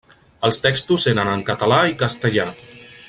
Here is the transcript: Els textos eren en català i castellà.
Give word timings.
Els 0.47 0.57
textos 0.63 1.05
eren 1.11 1.31
en 1.35 1.45
català 1.51 1.79
i 1.93 1.97
castellà. 2.01 2.49